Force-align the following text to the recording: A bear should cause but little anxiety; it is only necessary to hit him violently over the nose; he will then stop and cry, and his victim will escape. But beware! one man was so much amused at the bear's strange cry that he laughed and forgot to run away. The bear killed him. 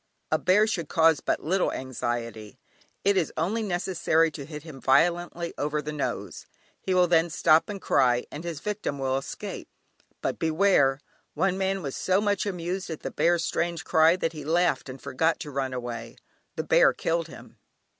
A 0.31 0.39
bear 0.39 0.65
should 0.65 0.89
cause 0.89 1.19
but 1.19 1.43
little 1.43 1.71
anxiety; 1.71 2.57
it 3.03 3.15
is 3.15 3.31
only 3.37 3.61
necessary 3.61 4.31
to 4.31 4.47
hit 4.47 4.63
him 4.63 4.81
violently 4.81 5.53
over 5.59 5.79
the 5.79 5.91
nose; 5.93 6.47
he 6.81 6.95
will 6.95 7.05
then 7.05 7.29
stop 7.29 7.69
and 7.69 7.79
cry, 7.79 8.25
and 8.31 8.43
his 8.43 8.61
victim 8.61 8.97
will 8.97 9.15
escape. 9.15 9.67
But 10.23 10.39
beware! 10.39 11.01
one 11.35 11.55
man 11.55 11.83
was 11.83 11.95
so 11.95 12.19
much 12.19 12.47
amused 12.47 12.89
at 12.89 13.01
the 13.01 13.11
bear's 13.11 13.45
strange 13.45 13.83
cry 13.83 14.15
that 14.15 14.33
he 14.33 14.43
laughed 14.43 14.89
and 14.89 14.99
forgot 14.99 15.39
to 15.41 15.51
run 15.51 15.71
away. 15.71 16.15
The 16.55 16.63
bear 16.63 16.93
killed 16.93 17.27
him. 17.27 17.57